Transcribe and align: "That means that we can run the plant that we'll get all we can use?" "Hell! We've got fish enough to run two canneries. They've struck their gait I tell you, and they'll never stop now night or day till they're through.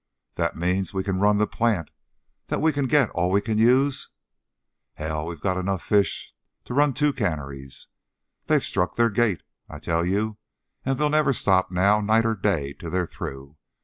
"That 0.33 0.57
means 0.57 0.89
that 0.89 0.97
we 0.97 1.03
can 1.03 1.19
run 1.19 1.37
the 1.37 1.45
plant 1.45 1.91
that 2.47 2.59
we'll 2.59 2.73
get 2.73 3.11
all 3.11 3.29
we 3.29 3.39
can 3.39 3.59
use?" 3.59 4.09
"Hell! 4.95 5.27
We've 5.27 5.39
got 5.39 5.61
fish 5.79 6.33
enough 6.65 6.65
to 6.65 6.73
run 6.73 6.93
two 6.95 7.13
canneries. 7.13 7.85
They've 8.47 8.65
struck 8.65 8.95
their 8.95 9.11
gait 9.11 9.43
I 9.69 9.77
tell 9.77 10.03
you, 10.03 10.39
and 10.83 10.97
they'll 10.97 11.11
never 11.11 11.33
stop 11.33 11.69
now 11.69 12.01
night 12.01 12.25
or 12.25 12.35
day 12.35 12.73
till 12.73 12.89
they're 12.89 13.05
through. 13.05 13.57